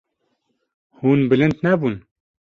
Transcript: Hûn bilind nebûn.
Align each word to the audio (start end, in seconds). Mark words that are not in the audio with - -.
Hûn 0.97 1.19
bilind 1.29 1.57
nebûn. 1.63 1.95